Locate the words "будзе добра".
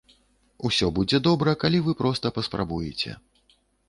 0.99-1.53